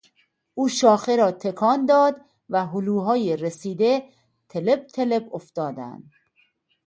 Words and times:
او 0.53 0.67
شاخه 0.67 1.15
را 1.15 1.31
تکان 1.31 1.85
داد 1.85 2.21
و 2.49 2.65
هلوهای 2.67 3.37
رسیده، 3.37 4.09
تلپ 4.49 4.85
تلپ 4.87 5.35
افتادند. 5.35 6.11